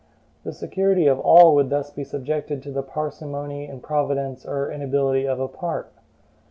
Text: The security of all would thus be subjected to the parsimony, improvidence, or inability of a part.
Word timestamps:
The 0.43 0.51
security 0.51 1.05
of 1.05 1.19
all 1.19 1.53
would 1.53 1.69
thus 1.69 1.91
be 1.91 2.03
subjected 2.03 2.63
to 2.63 2.71
the 2.71 2.81
parsimony, 2.81 3.67
improvidence, 3.69 4.47
or 4.47 4.71
inability 4.71 5.27
of 5.27 5.39
a 5.39 5.47
part. 5.47 5.91